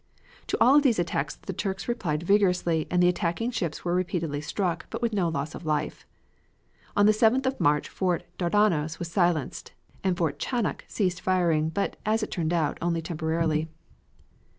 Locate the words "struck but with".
4.41-5.13